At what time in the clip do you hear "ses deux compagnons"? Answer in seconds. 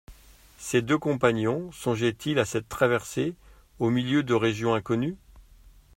0.57-1.71